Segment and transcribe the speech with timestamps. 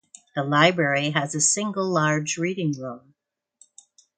[0.35, 3.13] The library has a single large reading room.